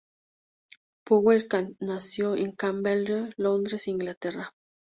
[1.03, 1.47] Powell
[1.79, 4.51] nació en Camberwell, Londres, Inglaterra.